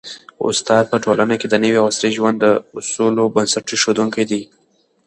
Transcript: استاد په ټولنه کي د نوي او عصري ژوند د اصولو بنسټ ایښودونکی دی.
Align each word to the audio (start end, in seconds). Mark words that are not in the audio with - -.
استاد 0.49 0.83
په 0.91 0.97
ټولنه 1.03 1.35
کي 1.41 1.47
د 1.49 1.55
نوي 1.63 1.77
او 1.79 1.85
عصري 1.91 2.09
ژوند 2.17 2.37
د 2.41 2.45
اصولو 2.79 3.23
بنسټ 3.35 3.65
ایښودونکی 3.73 4.23
دی. 4.31 4.41